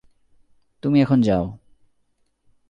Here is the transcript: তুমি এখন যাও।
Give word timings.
তুমি 0.83 0.97
এখন 1.01 1.19
যাও। 1.21 1.45